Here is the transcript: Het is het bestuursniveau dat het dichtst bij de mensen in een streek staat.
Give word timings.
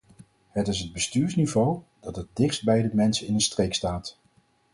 Het 0.49 0.67
is 0.67 0.79
het 0.79 0.93
bestuursniveau 0.93 1.81
dat 1.99 2.15
het 2.15 2.27
dichtst 2.33 2.63
bij 2.63 2.81
de 2.81 2.89
mensen 2.95 3.27
in 3.27 3.33
een 3.33 3.41
streek 3.41 3.73
staat. 3.73 4.17